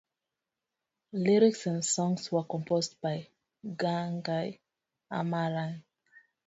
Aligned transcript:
Lyrics 1.13 1.67
and 1.67 1.85
songs 1.85 2.31
were 2.31 2.43
composed 2.43 2.99
by 3.01 3.27
Gangai 3.63 4.57
Amaran. 5.11 5.83